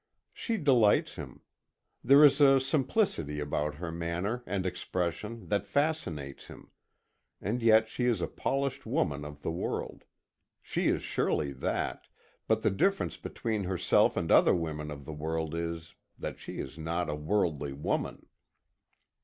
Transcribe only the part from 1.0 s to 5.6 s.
him. There is a simplicity about her manner and expression